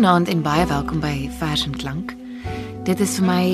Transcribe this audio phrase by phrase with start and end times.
[0.00, 2.14] Goeienaand en baie welkom by Vers en Klank.
[2.86, 3.44] Dit is vir my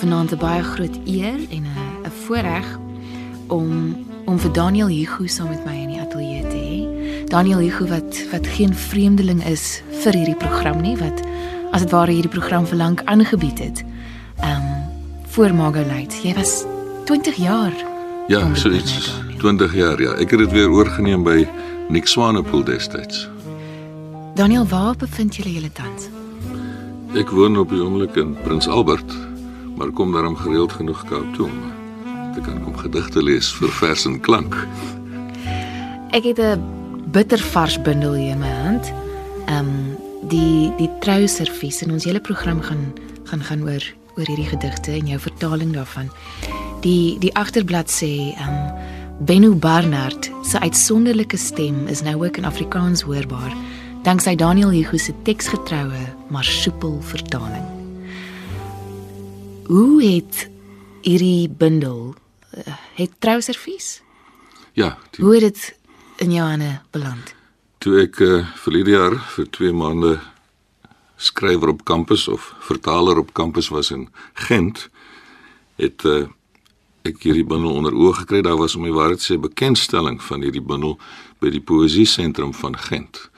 [0.00, 2.66] vanaand 'n baie groot eer en 'n 'n voorreg
[3.46, 3.96] om
[4.26, 7.28] om vir Daniel Hugo saam met my in die ateljee te hê.
[7.28, 11.22] Daniel Hugo wat wat geen vreemdeling is vir hierdie program nie, wat
[11.70, 13.84] as dit ware hierdie program vir lank aangebied het.
[14.42, 14.82] Ehm um,
[15.26, 16.16] voor Margolite.
[16.22, 16.64] Jy was
[17.04, 17.72] 20 jaar.
[18.28, 20.10] Ja, so iets 20 jaar ja.
[20.10, 21.48] Ek het dit weer oorgeneem by
[21.88, 23.33] Nick Swanepoel destyds.
[24.34, 26.08] Daniel, waar bevind julle julle tans?
[27.14, 29.12] Ek woon op die oomblik in Prins Albert,
[29.78, 31.60] maar kom daarom gereeld genoeg Kaap toe om
[32.34, 34.56] te kan kom gedigte lees vir vers en klank.
[36.10, 36.58] Ek het 'n
[37.14, 38.92] bittervars bundel hier in my hand.
[39.46, 39.96] Ehm um,
[40.28, 42.92] die die trouservies en ons hele program gaan
[43.30, 43.84] gaan gaan oor
[44.16, 46.10] oor hierdie gedigte en jou vertaling daarvan.
[46.80, 48.74] Die die agterblad sê ehm um,
[49.20, 53.54] Benno Barnard se uitsonderlike stem is nou ook in Afrikaans hoorbaar
[54.04, 57.64] danksy Daniel Hugo se teksgetroue maar soepel vertaling.
[59.66, 60.48] Hoe het
[61.00, 64.02] hierdie bundel uh, het trouservies?
[64.72, 65.78] Ja, die, hoe het dit
[66.16, 67.32] in jou hande beland?
[67.80, 70.18] Toe ek uh, verlede jaar vir 2 maande
[71.16, 74.10] skrywer op kampus of vertaler op kampus was in
[74.48, 74.90] Gent,
[75.80, 76.26] het uh,
[77.08, 78.44] ek hierdie bundel onder oë gekry.
[78.44, 80.98] Daar was om my waarheid sê bekendstelling van hierdie bundel
[81.40, 83.30] by die Poesie Sentrum van Gent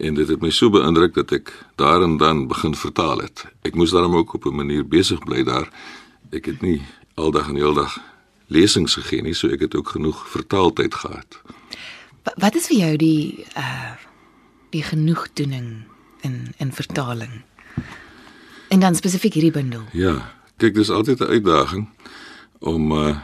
[0.00, 3.44] en dit het my so beïndruk dat ek daar en dan begin vertaal het.
[3.62, 5.68] Ek moes daarom ook op 'n manier besig bly daar.
[6.30, 6.82] Ek het nie
[7.14, 7.98] aldag en heeldag
[8.46, 11.40] lesings gegee nie, so ek het ook genoeg vertaaltyd gehad.
[12.36, 13.94] Wat is vir jou die uh
[14.70, 15.82] die genoegdoening
[16.20, 17.42] in in vertaling?
[18.68, 19.82] En dan spesifiek hierdie bundel.
[19.92, 21.88] Ja, kyk, dis altyd 'n uitdaging
[22.58, 23.16] om uh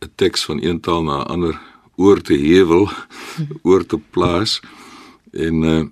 [0.00, 1.60] 'n teks van een taal na 'n ander
[1.96, 2.88] oor te hewel,
[3.68, 4.60] oor te plaas.
[5.32, 5.82] En uh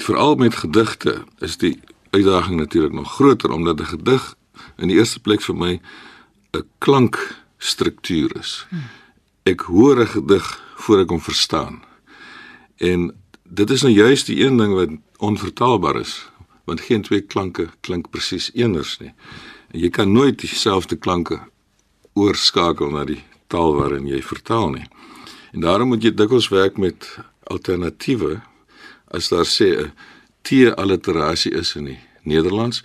[0.00, 1.80] veral met gedigte is die
[2.10, 4.34] uitdaging natuurlik nog groter omdat 'n gedig
[4.76, 5.80] in die eerste plek vir my
[6.50, 8.66] 'n klankstruktuur is.
[9.42, 11.82] Ek hoor 'n gedig voor ek hom verstaan.
[12.76, 16.30] En dit is nou juist die een ding wat onvertaalbaar is,
[16.64, 19.12] want geen twee klanke klink presies eenders nie.
[19.70, 21.40] En jy kan nooit dieselfde klanke
[22.12, 24.88] oorskakel na die taal waarin jy vertaal nie.
[25.52, 28.40] En daarom moet jy dikwels werk met alternatiewe
[29.10, 29.92] as daar sê 'n
[30.42, 32.82] T-alliterasie is in die Nederlands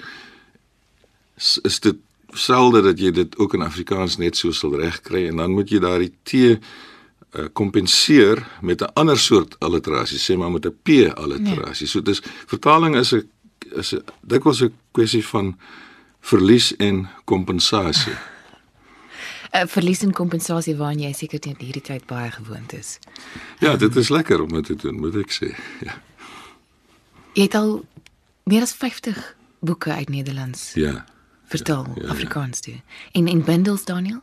[1.63, 1.95] is dit
[2.35, 5.79] selde dat jy dit ook in Afrikaans net so sal regkry en dan moet jy
[5.79, 11.85] daardie T uh, kompenseer met 'n ander soort alliterasie sê maar met 'n P alliterasie.
[11.85, 11.93] Nee.
[11.93, 13.29] So dis vertaling is 'n
[13.75, 15.57] is 'n dikwels 'n kwessie van
[16.19, 18.13] verlies en kompensasie.
[18.13, 22.99] 'n uh, Verlies en kompensasie waaraan jy seker teen hierdie tyd baie gewoond is.
[23.59, 25.55] Ja, dit is lekker om dit te doen, moet ek sê.
[25.79, 26.01] Ja.
[27.35, 27.85] Jy het al
[28.47, 30.73] meer as 50 boeke uit Nederlands.
[30.73, 31.05] Ja.
[31.51, 32.79] Vertaal ja, ja, Afrikaans toe.
[33.11, 34.21] En en bundels Daniel?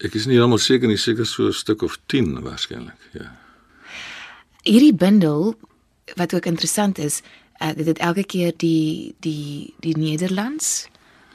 [0.00, 3.36] Ek is nie heeltemal seker nie, seker so 'n stuk of 10 waarskynlik, ja.
[4.62, 5.54] Hierdie bundel
[6.16, 7.22] wat ook interessant is,
[7.62, 10.88] uh, dit het elke keer die die die Nederlands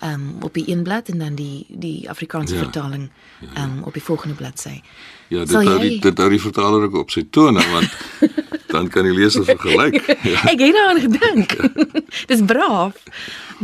[0.04, 3.82] um op die een blad en dan die die Afrikaanse ja, vertaling um ja, ja.
[3.84, 4.82] op die volgende bladsy.
[5.28, 5.80] Ja, dit hou jy...
[5.80, 7.90] die dit hou die vertaler ook op sy tone want
[8.76, 10.02] dan kan die leser vergelyk.
[10.28, 10.42] Ja.
[10.52, 11.56] Ek het daaraan gedink.
[12.32, 13.00] Dis braaf.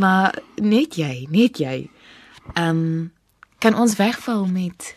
[0.00, 1.76] Maar net jy, net jy.
[2.54, 3.12] Ehm um,
[3.62, 4.96] kan ons wegval met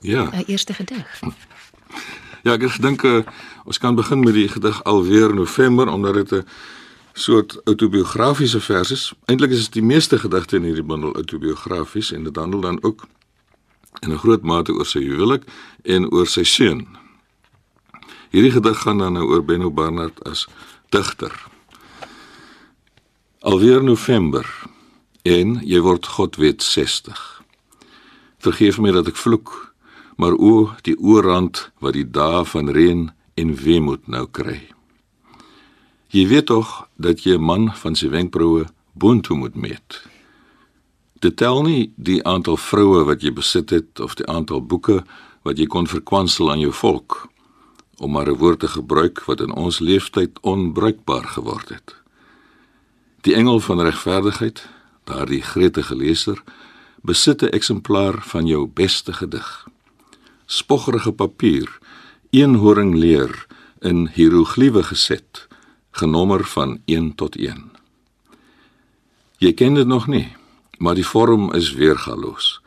[0.00, 0.30] Ja.
[0.32, 1.20] 'n eerste gedig.
[2.42, 3.20] Ja, ek dink uh,
[3.64, 6.46] ons kan begin met die gedig alweer November omdat dit 'n
[7.12, 9.12] soort autobiografiese vers is.
[9.24, 13.06] Eintlik is dit die meeste gedigte in hierdie bundel autobiografies en dit handel dan ook
[14.00, 15.42] in 'n groot mate oor sy huwelik
[15.82, 16.86] en oor sy seun.
[18.30, 20.46] Hierdie gedig gaan dan nou oor Benno Barnard as
[20.88, 21.34] digter.
[23.42, 24.46] Alweer November
[25.26, 27.18] en jy word God weet 60.
[28.38, 29.74] Vergeef my dat ek vloek,
[30.14, 34.60] maar o die oorrand wat die dae van reën en weemoed nou kry.
[36.14, 40.06] Jy weet tog dat jy 'n man van sy wenkbroue boontoe moet meet.
[41.18, 45.02] Dit tel nie die aantal vroue wat jy besit het of die aantal boeke
[45.42, 47.29] wat jy kon verkwansel aan jou volk
[48.00, 51.94] om maar 'n woord te gebruik wat in ons leeftyd onbruikbaar geword het.
[53.20, 54.68] Die engel van regverdigheid,
[55.04, 56.42] daardie gretige leser,
[57.02, 59.68] besit 'n eksemplaar van jou beste gedig.
[60.46, 61.78] Spoggerige papier,
[62.30, 63.46] een horing leer
[63.78, 65.48] in hieroglife geset,
[65.90, 67.70] genommer van 1 tot 1.
[69.36, 70.36] Jy ken dit nog nie,
[70.78, 72.60] maar die vorm is weergaloos.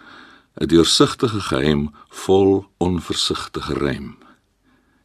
[0.53, 4.23] 'n Deursigtige geheim vol onversigtige rym.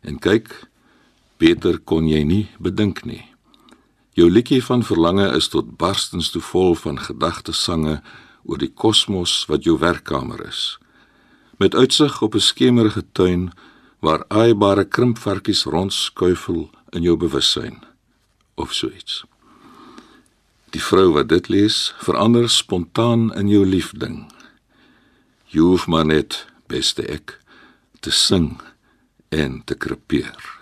[0.01, 0.69] En kyk,
[1.39, 3.25] beter kon jy nie bedink nie.
[4.19, 8.01] Jou liedjie van verlange is tot barstens toe vol van gedagtesange
[8.43, 10.79] oor die kosmos wat jou werkkamer is.
[11.59, 13.53] Met uitsig op 'n skemerige tuin
[14.01, 17.83] waar aaibare krimpvarkies rondskuifel in jou bewussyn
[18.55, 19.25] of so iets.
[20.71, 24.33] Die vrou wat dit lees, verander spontaan in jou liefding.
[25.47, 27.39] Jy hoef maar net, beste ek,
[28.01, 28.61] te sing
[29.29, 30.57] en te krepeer.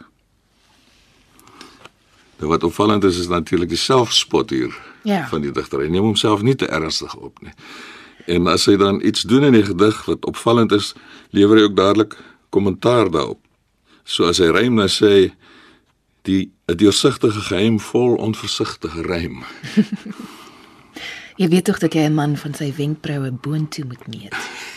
[2.38, 4.74] Nou wat opvallend is is natuurlik die selfspot hier
[5.06, 5.26] Ja.
[5.28, 5.80] van die digter.
[5.80, 7.52] Hy neem homself nie te ernstig op nie.
[8.26, 10.94] En as hy dan iets doen in die gedig wat opvallend is,
[11.30, 12.16] lewer hy ook dadelik
[12.50, 13.38] kommentaar daarop.
[14.04, 15.34] So as hy rym dan sê hy
[16.22, 19.44] die 'n deursigtige geheim vol onversigtige rym.
[21.36, 24.34] Jy weet tog dat jy 'n man van sy wenkbroue boontoe moet meet.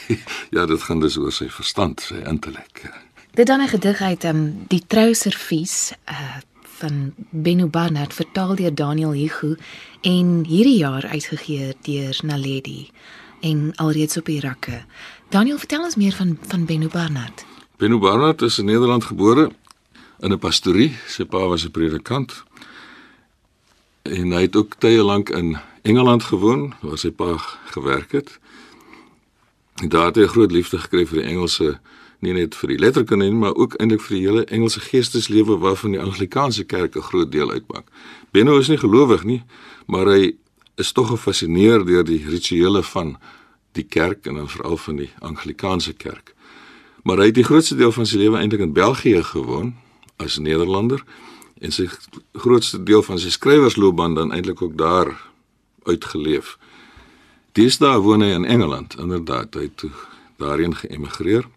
[0.55, 2.83] ja, dit gaan dus oor sy verstand, sy intellek.
[3.39, 9.11] Dit dan 'n gedig uit um, die Trouservies uh van Benno Barnard vertaal deur Daniel
[9.11, 9.55] Hugo
[10.01, 12.89] en hierdie jaar uitgegee deur Naledi
[13.39, 14.83] en alreeds op die rakke.
[15.29, 17.45] Daniel, vertel ons meer van van Benno Barnard.
[17.77, 19.51] Benno Barnard is in Nederland gebore
[20.19, 20.97] in 'n pastorie.
[21.07, 22.43] Sy pa was 'n predikant.
[24.01, 28.39] En hy het ook tye lank in Engeland gewoon waar sy pa gewerk het.
[29.75, 31.79] En daar het hy groot liefde gekry vir die Engelse,
[32.19, 35.95] nie net vir die letterkunde nie, maar ook eintlik vir die hele Engelse geesteslewe waarvan
[35.95, 37.87] die Anglikaanse kerk 'n groot deel uitmaak.
[38.31, 39.43] Benno is nie gelowig nie,
[39.87, 40.35] maar hy
[40.75, 43.17] is tog gefassineer deur die rituele van
[43.71, 46.33] die kerk en dan veral van die Anglikaanse kerk.
[47.03, 49.75] Maar hy het die grootste deel van sy lewe eintlik in België gewoon
[50.17, 51.03] as Nederlander
[51.59, 51.87] en sy
[52.33, 55.13] grootste deel van sy skrywersloopbaan dan eintlik ook daar
[55.83, 56.57] uitgeleef.
[57.51, 59.85] Deesdae woon hy in Engeland, inderdaad, hy het
[60.37, 61.47] daarheen geëmigreer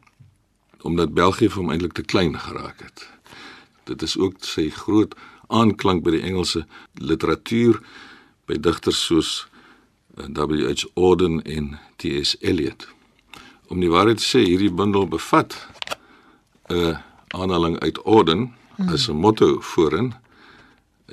[0.83, 3.07] omdat België vir hom eintlik te klein geraak het.
[3.85, 5.15] Dit is ook sy groot
[5.47, 6.65] aanklank by die Engelse
[6.95, 7.81] literatuur
[8.47, 9.31] by digters soos
[10.17, 10.87] eh, W.H.
[10.95, 12.37] Auden en T.S.
[12.41, 12.89] Eliot.
[13.69, 15.57] Om die waarheid te sê, hierdie bundel bevat
[16.69, 16.99] 'n
[17.29, 18.53] aanhaling uit Auden
[18.89, 20.13] as 'n motto voorin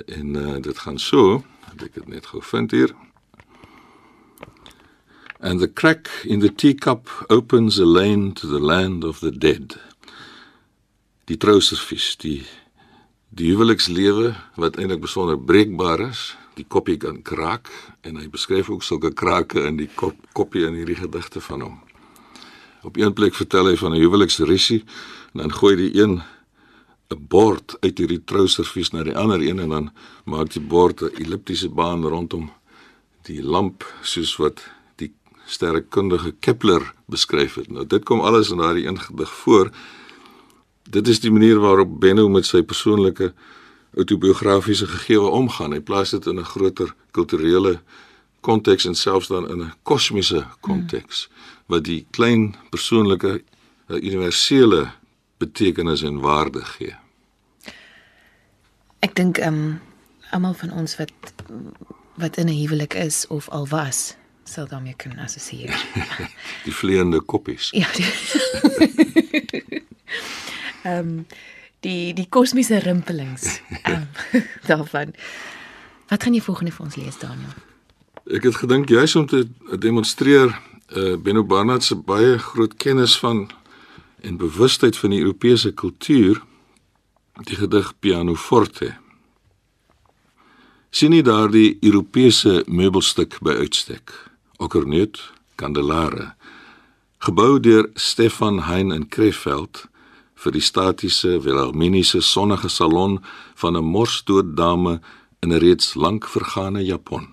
[0.06, 2.94] en uh, dit gaan so, het ek dit net gou vind hier.
[5.42, 9.80] And the crack in the teacup opens a lane to the land of the dead.
[11.24, 12.44] Die trouservies, die
[13.30, 17.70] die huwelikslewe wat eintlik besonder breekbaar is, die koppie kan kraak
[18.04, 21.78] en hy beskryf ook sulke krake in die kop, koppie in hierdie gedigte van hom.
[22.84, 24.82] Op een plek vertel hy van 'n huweliksrisie
[25.32, 26.20] en dan gooi die een
[27.10, 29.90] 'n bord uit hierdie trouservies na die ander een en dan
[30.24, 32.50] maak die bord 'n elliptiese baan rondom
[33.22, 34.60] die lamp soos wat
[35.50, 37.70] sterrekundige Kepler beskryf het.
[37.70, 39.70] Nou dit kom alles in daardie een gedig voor.
[40.90, 43.32] Dit is die manier waarop Benno met sy persoonlike
[43.94, 45.74] autobiografiese gegewe omgaan.
[45.74, 47.80] Hy plaas dit in 'n groter kulturele
[48.40, 51.28] konteks en selfs dan in 'n kosmiese konteks
[51.66, 53.42] wat die klein persoonlike
[53.88, 54.90] 'n universele
[55.38, 56.94] betekenis en waarde gee.
[58.98, 59.80] Ek dink ehm um,
[60.30, 61.12] almal van ons wat
[62.14, 64.14] wat in 'n huwelik is of al was,
[64.50, 65.70] sal daarmee kan assosieer.
[66.66, 67.70] Die vleiende koppies.
[67.76, 67.86] Ja.
[67.96, 68.08] die-
[70.82, 71.26] Ehm um,
[71.80, 74.06] die die kosmiese rimpelings um,
[74.68, 75.14] daarvan.
[76.08, 77.54] Wat gaan jy volgende vir ons lees Daniel?
[78.36, 79.44] Ek het gedink juis om te
[79.80, 80.52] demonstreer
[80.96, 83.46] uh Benno Barnard se baie groot kennis van
[84.20, 86.42] en bewustheid van die Europese kultuur
[87.48, 88.90] die gedig Pianoforte.
[90.90, 94.10] sien jy daardie Europese meubelstuk by uitstek?
[94.60, 95.16] Okkerneut,
[95.56, 96.34] kandelare,
[97.24, 99.86] gebou deur Stefan Hein in Krefeld
[100.36, 103.18] vir die statiese Wilhelminiese sonnige salon
[103.56, 105.00] van 'n morsdood dame
[105.40, 107.28] in 'n reeds lank vergane Japon.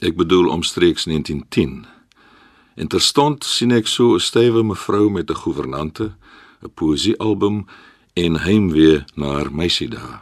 [0.00, 1.86] Ek bedoel omstreeks 1910.
[2.74, 6.14] En terstond sien ek so 'n stywe mevrou met 'n gouvernante,
[6.62, 7.66] 'n poësiealbum
[8.14, 10.20] en heimwee na haar meisiedae.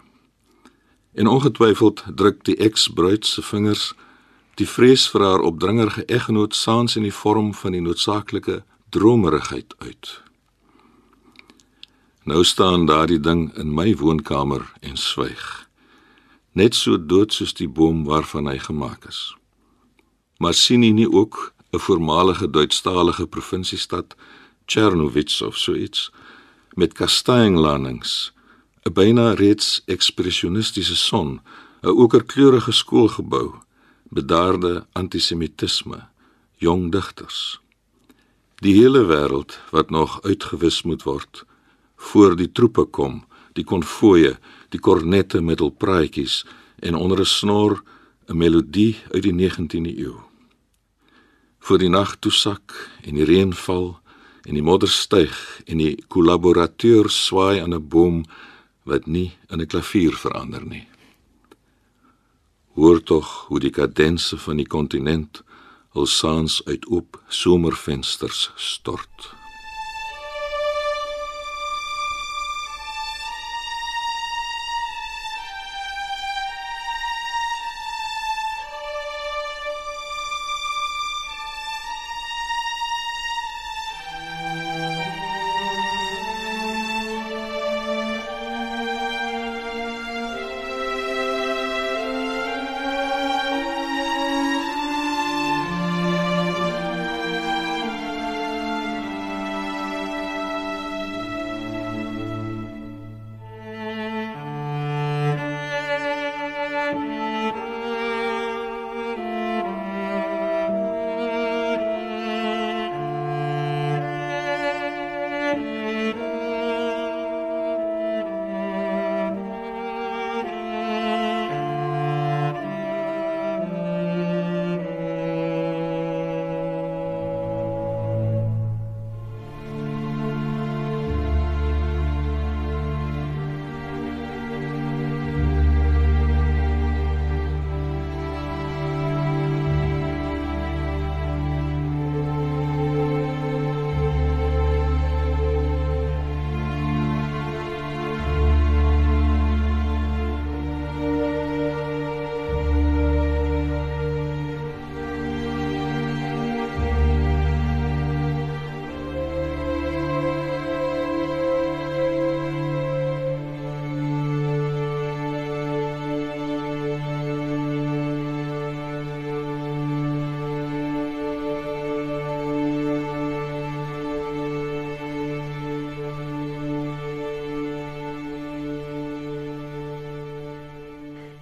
[1.15, 3.95] En ongetwyfeld druk die eks-bruid se vingers
[4.55, 8.63] die vrees vir haar opdringerige eggenoot saans in die vorm van die noodsaaklike
[8.95, 10.21] dromerigheid uit.
[12.25, 15.69] Nou staan daardie ding in my woonkamer en swyg.
[16.53, 19.35] Net so dood soos die boom waarvan hy gemaak is.
[20.39, 24.15] Maar sien jy nie ook 'n voormalige Duitsstalige provinsiestad,
[24.67, 26.11] Czernowitz of so iets,
[26.75, 28.33] met kastanjelanings,
[28.87, 31.41] 'n byna reeds ekspressionistiese son,
[31.83, 33.64] 'n okerkleurige skoolgebou,
[34.15, 36.05] bedaarde antisemitisme,
[36.63, 37.59] jong digters.
[38.63, 41.45] Die hele wêreld wat nog uitgewis moet word
[41.97, 43.25] voor die troepe kom,
[43.59, 44.37] die konvoë,
[44.71, 46.45] die kornette met hul praatjies
[46.83, 47.83] en onder 'n snor
[48.29, 50.17] 'n melodie uit die 19de eeu.
[51.59, 54.01] Voor die nag toesak en die reën val
[54.45, 58.25] en die modder styg en die kollaborateur swaai aan 'n boom
[58.85, 60.87] wat nie in 'n klavier verander nie.
[62.75, 65.43] Hoor tog hoe die kadense van die kontinent
[65.95, 69.29] hul saans uit oop somervensters stort.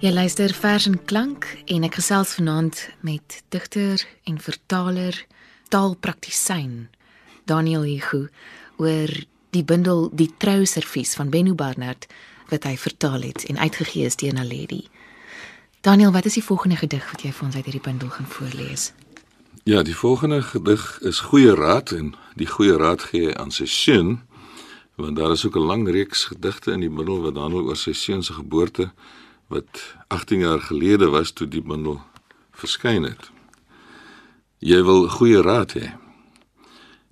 [0.03, 2.75] Jy luister vers en klank en ek gesels vanaand
[3.07, 5.15] met digter en vertaler,
[5.71, 6.89] taalpraktisyn
[7.47, 8.25] Daniel Hugo
[8.83, 9.13] oor
[9.55, 12.09] die bundel Die Trouservies van Benno Barnard
[12.51, 14.81] wat hy vertaal het en uitgegee is deur Naledi.
[15.87, 18.91] Daniel, wat is die volgende gedig wat jy vir ons uit hierdie bundel gaan voorlees?
[19.63, 24.17] Ja, die volgende gedig is Goeie Raad en die goeie raad gee aan sy seun
[24.99, 27.93] want daar is ook 'n lang reeks gedigte in die bundel wat handel oor sy
[27.93, 28.91] seun se geboorte
[29.53, 32.01] wat 18 jaar gelede was toe die bundel
[32.51, 33.29] verskyn het.
[34.63, 35.93] Jy wil goeie raad hê.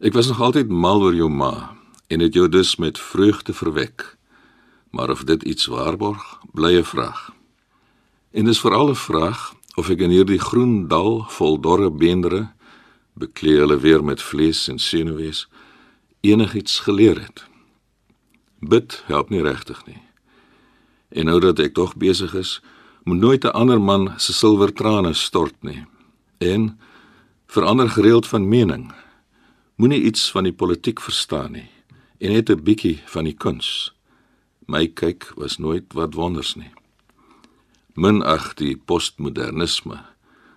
[0.01, 1.75] Ek was nog altyd mal oor jou ma
[2.07, 4.17] en het jou dus met vreugde verwek.
[4.91, 7.31] Maar of dit iets waarborg, bly 'n vraag.
[8.31, 12.51] En dis veral 'n vraag of ek in hierdie groen dal vol dorre beendere
[13.13, 15.48] beklee hulle weer met vlees en senuwees
[16.21, 17.45] enigiets geleer het.
[18.60, 20.11] Bid help nie regtig nie.
[21.12, 22.62] En nou dat ek tog besig is,
[23.03, 25.86] moet nooit 'n ander man se silwer trane stort nie.
[26.38, 26.80] En
[27.48, 28.94] verander gereeld van mening.
[29.75, 31.70] Moenie iets van die politiek verstaan nie
[32.20, 33.94] en net 'n bietjie van die kuns.
[34.68, 36.72] My kyk was nooit wat wonders nie.
[37.94, 40.06] Minag die postmodernisme.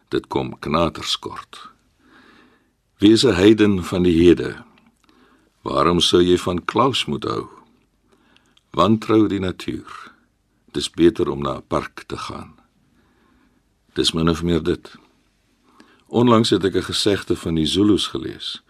[0.08, 1.70] Dit kom knaterskort.
[2.99, 4.64] Wie is 'n heiden van die hede?
[5.62, 7.49] Waarom sou jy van Klaus moet hou?
[8.70, 10.13] Wantrou die natuur
[10.75, 12.54] dis beter om na 'n park te gaan.
[13.95, 14.97] Dis min of meer dit.
[16.07, 18.62] Onlangs het ek 'n gesegde van die Zulus gelees.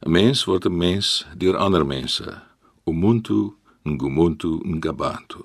[0.00, 2.42] 'n Mens word 'n mens deur ander mense.
[2.84, 5.42] Umuntu ngumuntu ngabantu.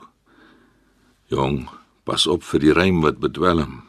[1.25, 1.69] Jong,
[2.03, 3.83] pas op vir die rym wat bedwelm.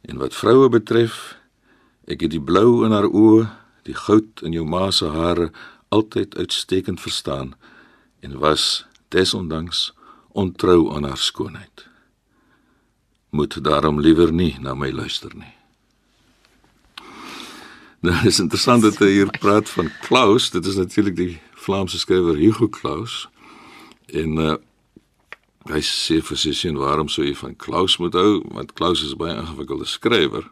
[0.00, 1.36] En wat vroue betref,
[2.04, 3.50] ek het die blou in haar oë,
[3.82, 5.52] die goud in jou ma se hare
[5.88, 7.54] altyd uitstekend verstaan
[8.20, 9.95] en was desondanks
[10.36, 11.86] ontrou aan haar skoonheid.
[13.30, 15.54] Moet daarom liewer nie na my luister nie.
[18.04, 22.36] Nou is interessant dat hy hier praat van Klaus, dit is natuurlik die Vlaamse skrywer
[22.36, 23.24] Hugo Claus.
[24.12, 24.56] En uh
[25.66, 28.38] hy sê vir sy seun waarom sou jy van Klaus moet hou?
[28.54, 30.44] Want Klaus is baie ingewikkelde skrywer,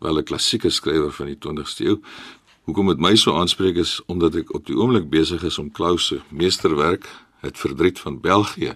[0.00, 1.98] wel 'n klassieke skrywer van die 20ste eeu.
[2.64, 6.06] Hoekom dit my so aanspreek is omdat ek op die oomblik besig is om Klaus
[6.06, 7.04] se meesterwerk,
[7.46, 8.74] Het verdriet van België,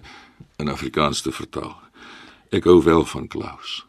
[0.61, 1.75] in Afrikaans te vertaal.
[2.49, 3.81] Ek hou wel van Klaus.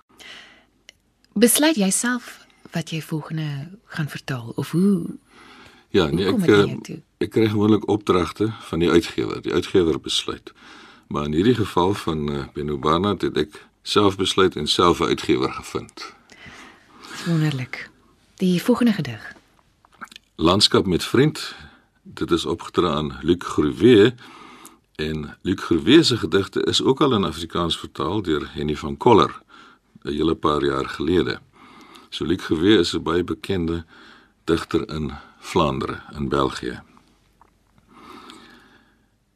[1.32, 5.18] Besluit jouself wat jy volgende gaan vertaal of hoe
[5.92, 9.42] Ja, nee, ek eh, ek kry gewoonlik opdragte van die uitgewer.
[9.44, 10.52] Die uitgewer besluit.
[11.12, 15.12] Maar in hierdie geval van uh, Benno Barnard het ek self besluit en self 'n
[15.12, 16.14] uitgewer gevind.
[17.26, 17.90] Wonderlik.
[18.40, 19.34] Die volgende gedig.
[20.36, 21.54] Landskap met vriend.
[22.02, 24.14] Dit is opgedra aan Luc Groewe
[25.08, 29.42] en Luc Groewe se gedigte is ook al in Afrikaans vertaal deur Henny van Koller
[30.02, 31.40] 'n hele paar jaar gelede.
[32.10, 33.84] So Luc Groewe is 'n baie bekende
[34.44, 36.82] digter in Vlaandere in België.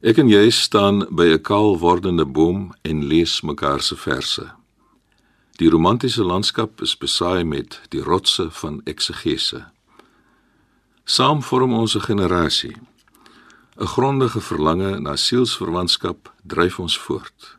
[0.00, 4.52] Ek en jy staan by 'n kaal wordende boom en lees mekaar se verse.
[5.56, 9.64] Die romantiese landskap is besaai met die rotse van eksegese.
[11.04, 12.76] Saam vorm ons 'n generasie.
[13.78, 17.58] 'n Grondige verlange na sielsverwantskap dryf ons voort.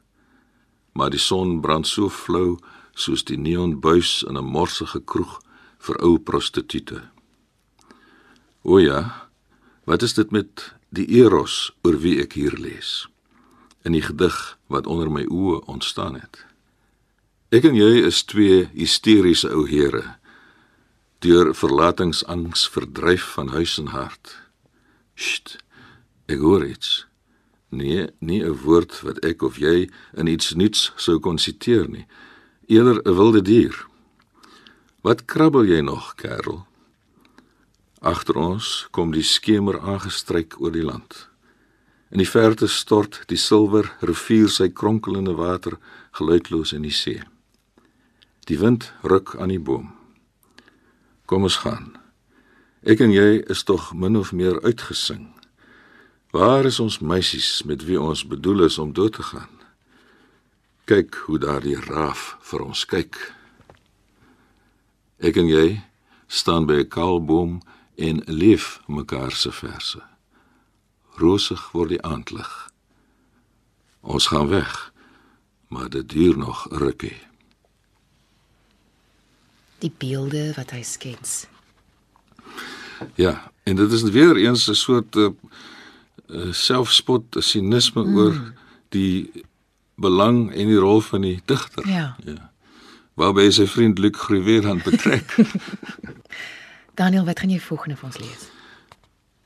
[0.91, 2.57] Maar die son brand so flou
[2.93, 5.41] soos die neonbuis in 'n morsige kroeg
[5.77, 7.01] vir ou prostituie.
[8.61, 9.29] O ja,
[9.83, 13.07] wat is dit met die eros oor wie ek hier lees?
[13.83, 16.45] In die gedig wat onder my oë ontstaan het.
[17.49, 20.17] Ek en jy is twee hysteriese ou here
[21.19, 24.35] deur verlatingsangs verdryf van huis en hart.
[25.15, 25.57] Sst.
[26.27, 27.07] Ek hoor iets.
[27.69, 32.05] Nee, nie 'n woord wat ek of jy in iets nuuts sou konsiteer nie.
[32.67, 33.87] Eerder 'n wilde dier.
[35.01, 36.67] Wat krabbel jy nog, kerel?
[37.99, 41.29] Agter ons kom die skemer aangestryk oor die land.
[42.09, 45.77] In die verte stort die silwer rivier sy kronkelende water
[46.11, 47.21] geluidloos in die see.
[48.45, 49.91] Die wind ruk aan die boom.
[51.25, 51.97] Kom ons gaan.
[52.83, 55.36] Ek en jy is tog min of meer uitgesing.
[56.31, 59.49] Waar is ons meisies met wie ons bedoel is om dood te gaan?
[60.85, 63.17] Kyk hoe daardie raaf vir ons kyk.
[65.19, 65.81] Ek en jy
[66.27, 67.61] staan by 'n kaal boom
[67.95, 70.01] en leef mekaar se verse.
[71.15, 72.71] Rosig word die aandlig.
[74.01, 74.93] Ons gaan weg,
[75.67, 77.27] maar dit duur nog rukkie
[79.83, 81.45] die beelde wat hy skets.
[83.19, 85.29] Ja, en dit is weer eens 'n soort uh,
[86.51, 88.17] selfspot, sinisme mm.
[88.17, 88.37] oor
[88.89, 89.45] die
[89.95, 91.87] belang en die rol van die digter.
[91.89, 92.15] Ja.
[92.25, 92.51] Ja.
[93.17, 95.35] Waarby sy vriend Luc Gruwer dan betrek.
[96.99, 98.49] Daniel, wat gaan jy volgende vir ons lees?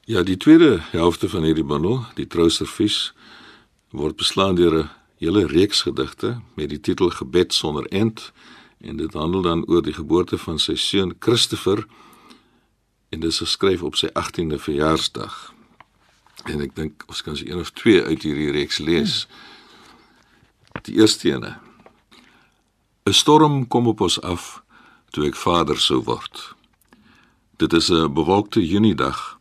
[0.10, 3.14] Ja, die tweede helfte van hierdie bundel, die Troustervies,
[3.96, 4.90] word beslaan deur 'n
[5.22, 8.32] hele reeks gedigte met die titel Gebed sonder end
[8.80, 11.86] en dit handel dan oor die geboorte van sy seun Christopher
[13.10, 15.54] en dit is geskryf op sy 18de verjaarsdag.
[16.46, 19.28] En ek dink ons kan se een of twee uit hierdie reeks lees.
[20.88, 21.60] Die eerste ene.
[23.06, 24.64] 'n Storm kom op ons af
[25.10, 26.56] toe ek vader sou word.
[27.58, 29.40] Dit is 'n bewolkte Juniedag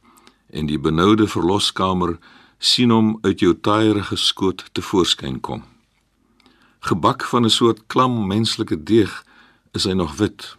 [0.50, 2.18] en die benoude verloskamer
[2.58, 5.64] sien hom uit jou taaierige skoot te voorskyn kom.
[6.80, 9.24] Gebak van 'n soort klam menslike deeg
[9.72, 10.56] is hy nog wit.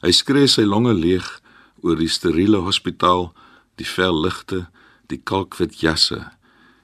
[0.00, 1.40] Hy skree sy longe leeg
[1.82, 3.32] oor die steriele hospitaal,
[3.76, 4.68] die vel ligte,
[5.08, 6.20] die kalkwit jasse,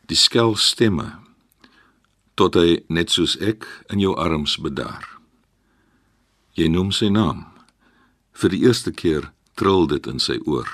[0.09, 1.21] die skel stemme
[2.35, 5.05] tot hy net soos ek in jou arms bedaar.
[6.59, 7.47] Jy noem sy naam.
[8.35, 10.69] Vir die eerste keer trill dit in sy oor.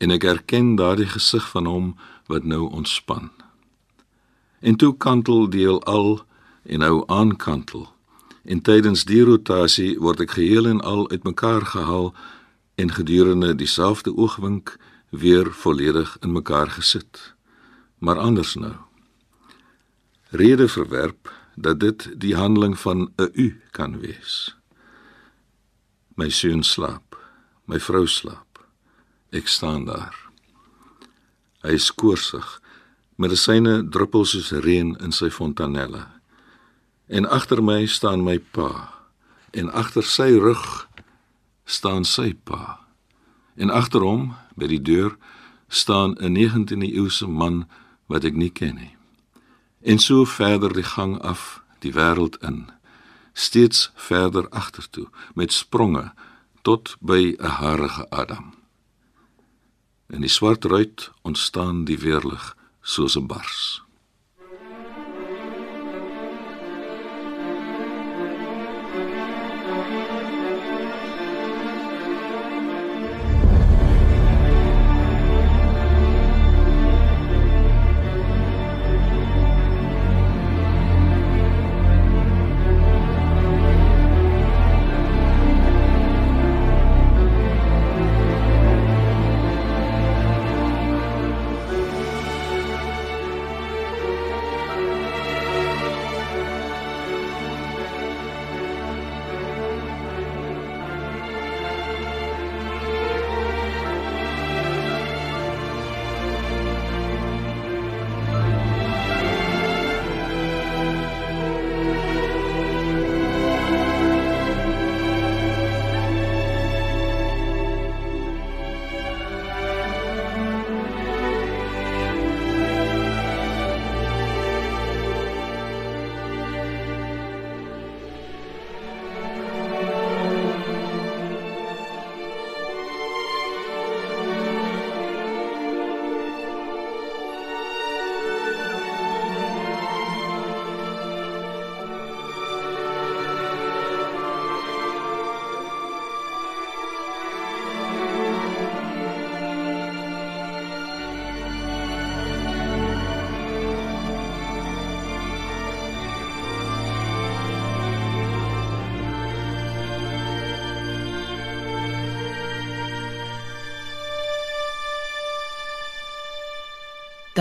[0.00, 1.92] En ek erken daardie gesig van hom
[2.32, 3.28] wat nou ontspan.
[4.64, 6.22] En toe kantel deel al
[6.64, 7.90] en nou aankantel
[8.42, 12.10] En tydens die rotasie word ek geheel en al uitmekaar gehaal
[12.74, 14.74] en gedurende dieselfde oogwink
[15.12, 17.34] weer volledig in mekaar gesit.
[17.98, 18.74] Maar anders nou.
[20.30, 24.56] Rede verwerp dat dit die handeling van 'n u kan wees.
[26.14, 27.16] My seun slaap,
[27.64, 28.66] my vrou slaap.
[29.30, 30.16] Ek staan daar.
[31.60, 32.60] Hy skoorsig,
[33.14, 36.06] medisyne druppel soos reën in sy fontanelle.
[37.06, 38.94] En agter my staan my pa.
[39.50, 40.88] En agter sy rug
[41.64, 42.80] staan sy pa.
[43.54, 45.16] En agter hom, by die deur,
[45.68, 47.68] staan 'n 19de eeuse man
[48.06, 48.96] wat ek nie ken nie.
[49.80, 52.70] En so verder die gang af, die wêreld in,
[53.32, 56.12] steeds verder agtertoe met spronge
[56.62, 58.54] tot by 'n harige Adam.
[60.06, 63.82] In die swart ruit ontstaan die weerlig soos 'n bars.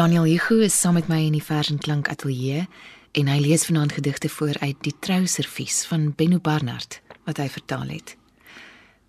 [0.02, 2.64] Daniel Hugo is saam met my in die Vers en Klank ateljee
[3.20, 7.92] en hy lees vanaand gedigte voor uit Die Trouservies van Benno Barnard wat hy vertaal
[7.94, 8.16] het.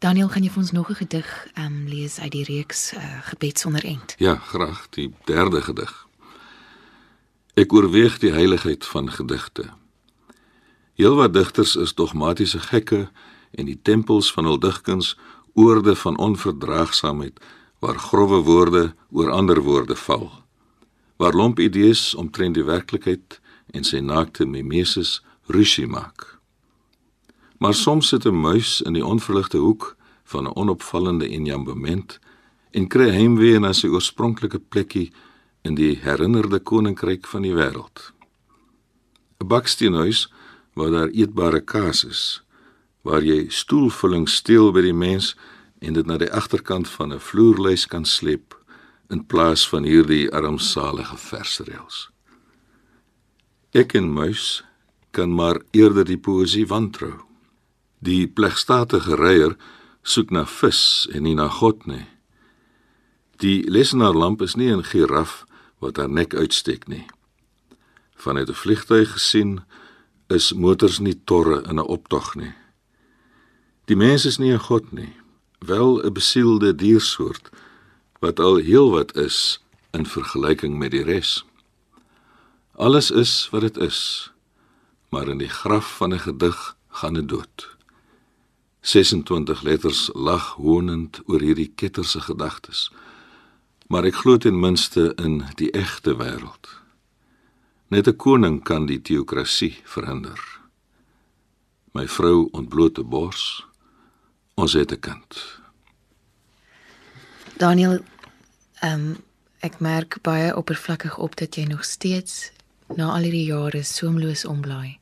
[0.05, 3.01] Daniel, gaan jy vir ons nog 'n gedig um, lees uit die reeks uh,
[3.31, 4.15] Gebed sonder end?
[4.19, 5.95] Ja, graag, die derde gedig.
[7.55, 9.73] Ek oorweeg die heiligheid van gedigte.
[11.01, 13.09] Heelwat digters is dogmatiese gekke
[13.51, 15.17] en die tempels van hul digkuns
[15.55, 17.41] oorde van onverdraagsaamheid
[17.79, 20.42] waar grouwe woorde oor ander woorde val.
[21.23, 23.37] Waar lomp idees omtrent die werklikheid
[23.71, 25.21] en sy naakte mimesis
[25.55, 26.25] rusie maak.
[27.63, 32.19] Maar soms sit 'n muis in die onverligte hoek van 'n onopvallende enjambement
[32.71, 35.13] en kry heimwee na sy oorspronklike plekkie
[35.63, 38.13] in die herinnerde koninkryk van die wêreld.
[39.39, 40.33] 'n Baksteenhuis
[40.75, 42.43] waar daar eetbare kaas is,
[43.03, 45.37] waar jy stoelvulling steel by die mens
[45.79, 48.62] en dit na die agterkant van 'n vloerlys kan sleep
[49.13, 52.09] in plaas van hierdie armsalige versreëls.
[53.77, 54.63] Ek en muis
[55.13, 57.21] kan maar eerder die poesie wantrou.
[58.01, 59.57] Die plegstatige reier
[60.03, 62.07] soek na vis en nie na God nie.
[63.45, 65.45] Die lesenaarlamp is nie 'n giraf
[65.81, 67.07] wat haar nek uitsteek nie.
[68.17, 69.61] Vanuit 'n vliegtuig gesien
[70.29, 72.55] is motors nie torre in 'n optog nie.
[73.85, 75.23] Die mens is nie 'n god nie
[75.67, 77.51] wel 'n besielde diersoort
[78.23, 79.59] wat al heelwat is
[79.91, 81.43] in vergelyking met die res.
[82.79, 84.31] Alles is wat dit is,
[85.11, 87.77] maar in die graf van 'n gedig gaan dit dood.
[88.81, 92.91] 26 letters lag honend oor hierdie ketterse gedagtes.
[93.87, 96.67] Maar ek glo ten minste in die egte wêreld.
[97.89, 100.41] Net 'n koning kan die teokrasie verhinder.
[101.93, 103.67] My vrou ontblote bors
[104.55, 105.62] ons het 'n kind.
[107.63, 108.01] Daniel,
[108.81, 109.19] ehm um,
[109.63, 112.51] ek merk baie oppervlakkig op dat jy nog steeds
[112.99, 114.99] na al hierdie jare soemloos omblaai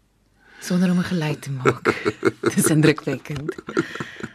[0.60, 1.88] sonder om 'n geluid te maak.
[2.54, 3.56] Dis indrukwekkend.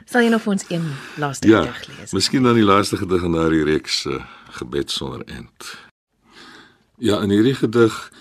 [0.09, 0.89] Sal jy nog vir ons een
[1.21, 2.09] laaste ja, gedig lees?
[2.09, 4.25] Ja, miskien dan die laaste gedig in daardie reeks uh,
[4.57, 5.77] gebed sonder end.
[6.97, 8.11] Ja, in hierdie gedig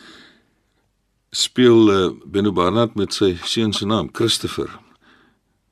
[1.30, 4.68] speel uh, Benno Barnard met sy seun se naam, Christopher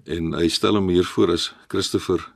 [0.04, 2.31] en hy stel hom hier voor as Christopher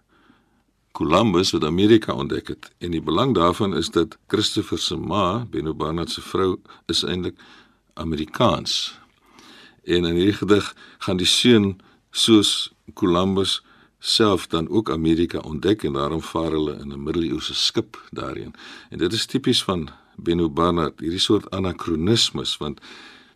[0.97, 5.75] Columbus wat Amerika ontdek het en die belang daarvan is dat Christopher se ma, Benno
[5.75, 6.57] Barnard se vrou,
[6.87, 7.37] is eintlik
[7.95, 8.97] Amerikaans.
[9.85, 10.71] En in hierdie gedig
[11.05, 11.75] gaan die seun
[12.11, 13.59] soos Columbus
[13.99, 18.55] self dan ook Amerika ontdek en daarom vaar hulle in 'n middeleeuse skip daarin.
[18.91, 22.81] En dit is tipies van Benno Barnard, hierdie soort anakronismes want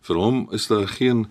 [0.01, 1.27] vir hom is daar geen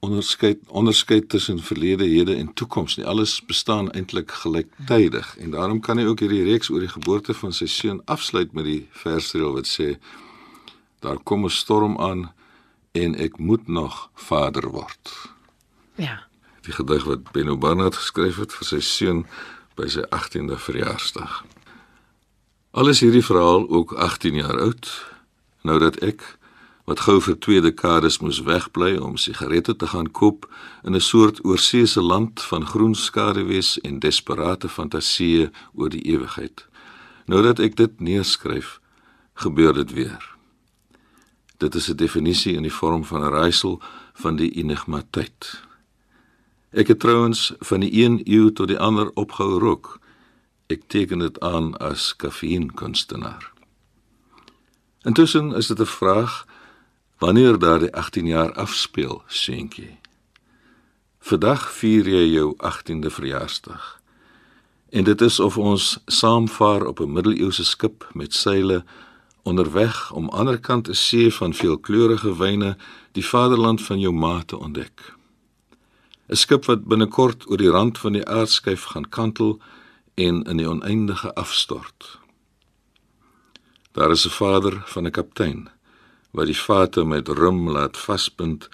[0.00, 3.06] onderskeid onderskeid tussen verlede, hede en toekoms nie.
[3.06, 7.52] Alles bestaan eintlik gelyktydig en daarom kan hy ook hierdie reeks oor die geboorte van
[7.52, 9.96] sy seun afsluit met die versreel wat sê
[11.04, 12.32] daar kom 'n storm aan
[12.92, 15.30] en ek moet nog vader word.
[15.94, 16.24] Ja.
[16.60, 19.26] Die gedig wat Benno Barnard geskryf het vir sy seun
[19.76, 21.44] by sy 18de verjaarsdag.
[22.70, 25.08] Alles hierdie verhaal ook 18 jaar oud
[25.62, 26.38] nou dat ek
[26.90, 30.48] wat gou vir twee dekades moes wegbly om sigarette te gaan koop
[30.82, 36.66] in 'n soort oorseese land van groen skaduwees en desperate fantasieë oor die ewigheid.
[37.26, 38.80] Nou dat ek dit neerskryf,
[39.34, 40.36] gebeur dit weer.
[41.58, 43.80] Dit is 'n definisie in die vorm van 'n raaisel
[44.14, 45.62] van die enigmateit.
[46.72, 49.98] Ek het trouens van die een eeu tot die ander opgehou rook.
[50.66, 53.52] Ek teken dit aan as kafeïnkunstenaar.
[55.02, 56.48] Intussen is dit 'n vraag
[57.20, 59.98] wanneer daardie 18 jaar afspeel, seentjie.
[61.20, 64.00] Vandag vier jy jou 18de verjaarsdag.
[64.88, 68.84] En dit is of ons saamvaar op 'n middeleeuse skip met seile
[69.42, 72.76] onderweg om aanderkant 'n see van veelkleurige wyne
[73.12, 75.14] die vaderland van jou ma te ontdek.
[76.28, 79.60] 'n Skip wat binnekort oor die rand van die aardskyf gaan kantel
[80.14, 82.18] en in die oneindige afstort.
[83.92, 85.79] Daar is 'n vader van 'n kaptein
[86.30, 88.68] wat die vate met rum laat vasbind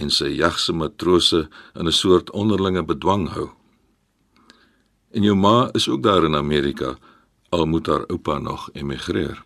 [0.00, 3.50] en sy jagse matrose in 'n soort onderlinge bedwang hou.
[5.10, 6.98] En jou ma is ook daar in Amerika,
[7.48, 9.42] al moet haar oupa nog emigreer.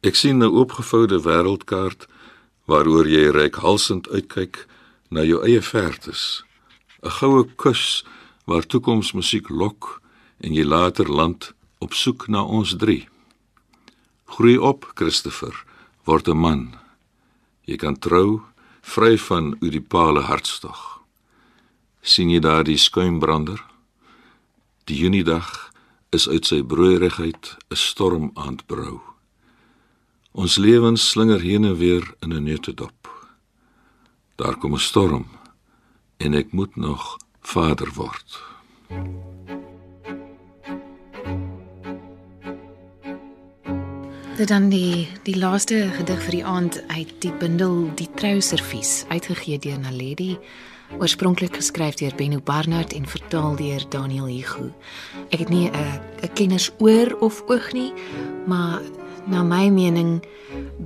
[0.00, 2.06] Ek sien 'n oopgevoude wêreldkaart
[2.64, 4.66] waaroor jy reikhalsend uitkyk
[5.08, 6.44] na jou eie vertes.
[7.02, 8.04] 'n Goue kus
[8.44, 10.02] waar toekomsmusiek lok
[10.40, 13.08] en jy later land op soek na ons drie.
[14.24, 15.68] Groei op, Christopher
[16.10, 16.62] word 'n man.
[17.68, 18.42] Jy kan trou
[18.82, 21.00] vry van Oedipale hartstog.
[22.02, 23.60] sien jy daar die skuimbrander?
[24.84, 25.72] Die Junidag
[26.10, 29.00] is uit sy broeierigheid 'n storm aandbrou.
[30.32, 33.00] Ons lewens slinger heen en weer in 'n neutedop.
[34.36, 35.26] Daar kom 'n storm
[36.16, 38.42] en ek moet nog vader word.
[44.40, 49.58] Dit dan die die laaste gedig vir die aand uit die bundel Die Trouservies uitgegee
[49.60, 50.38] deur Naledi
[50.96, 54.70] oorspronklik geskryf deur Benno Barnard en vertaal deur Daniel Hugo.
[55.28, 57.92] Ek het nie 'n 'n kenners oor of oog nie,
[58.46, 58.80] maar
[59.26, 60.24] na my mening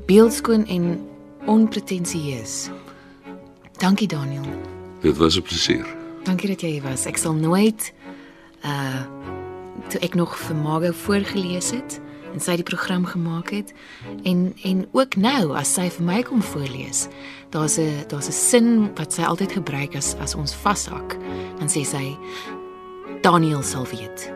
[0.06, 1.06] beeldskoon en
[1.46, 2.70] onpretensieus.
[3.78, 4.50] Dankie Daniel.
[5.00, 5.86] Dit was 'n plesier.
[6.24, 7.06] Dankie dat jy hier was.
[7.06, 7.92] Ek sal nooit
[8.64, 9.06] uh
[9.88, 12.00] toe ek nog vir Margo voorgeles het
[12.34, 13.72] en sy die program gemaak het
[14.26, 17.06] en en ook nou as sy vir my kom voorlees.
[17.54, 21.16] Daar's 'n daar's 'n sin wat sy altyd gebruik as as ons vashak.
[21.58, 22.16] Dan sê sy
[23.22, 24.32] Daniel sal weet.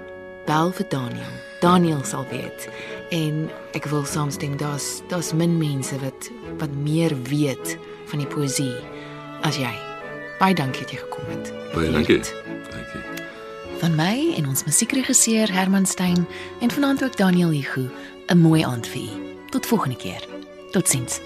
[0.46, 1.34] Bel vir Daniel.
[1.60, 2.68] Daniel sal weet.
[3.10, 8.76] En ek wil saamstem daar's daar's min mense wat wat meer weet van die poësie
[9.42, 9.74] as jy.
[10.38, 11.52] Baie dankie dat jy gekom het.
[11.74, 12.22] Baie dankie.
[12.22, 12.57] Dankie.
[13.78, 16.26] Van my en ons musiekregisseur Herman Stein
[16.60, 17.90] en vanaand ook Daniel Hugo,
[18.26, 19.08] 'n mooi aand vir u.
[19.50, 20.26] Tot volgende keer.
[20.70, 21.20] Totsiens.